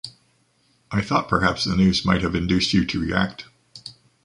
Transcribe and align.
I 0.89 1.03
thought 1.03 1.29
perhaps 1.29 1.63
the 1.63 1.75
news 1.75 2.03
might 2.05 2.23
have 2.23 2.33
induced 2.33 2.73
you 2.73 2.85
to 2.85 2.99
retract. 2.99 3.45